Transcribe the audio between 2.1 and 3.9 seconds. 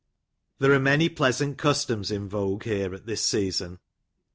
vogue here at this season.